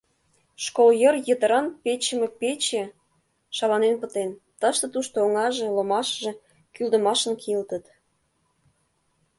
[0.63, 2.83] Школ йыр йытыран печыме пече
[3.55, 6.31] шаланен пытен: тыште-тушто оҥаже, ломашыже
[6.73, 7.85] кӱлдымашын кийылтыт.